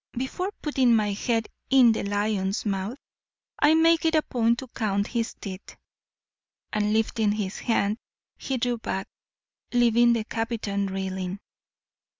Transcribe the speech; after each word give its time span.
Before 0.13 0.49
putting 0.63 0.95
my 0.95 1.11
head 1.13 1.47
in 1.69 1.91
the 1.91 2.01
lion's 2.01 2.65
mouth, 2.65 2.97
I 3.59 3.75
make 3.75 4.03
it 4.03 4.15
a 4.15 4.23
point 4.23 4.57
to 4.57 4.67
count 4.69 5.05
his 5.05 5.35
teeth," 5.35 5.77
and 6.73 6.91
lifting 6.91 7.33
his 7.33 7.59
hand, 7.59 7.99
he 8.35 8.57
drew 8.57 8.79
back, 8.79 9.07
leaving 9.71 10.13
the 10.13 10.23
captain 10.23 10.87
reeling. 10.87 11.39